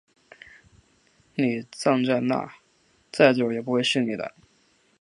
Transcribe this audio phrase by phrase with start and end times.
[1.35, 2.51] 你站在那
[3.11, 4.33] 再久也不会是你的